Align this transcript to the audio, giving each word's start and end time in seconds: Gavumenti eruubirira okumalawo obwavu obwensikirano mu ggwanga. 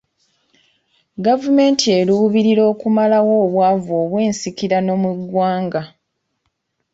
Gavumenti 1.25 1.85
eruubirira 1.99 2.61
okumalawo 2.73 3.33
obwavu 3.45 3.91
obwensikirano 4.03 4.93
mu 5.03 5.11
ggwanga. 5.17 5.81